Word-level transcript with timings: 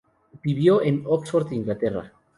Vivió 0.41 0.81
en 0.81 1.03
Oxford, 1.05 1.51
Inglaterra. 1.53 2.11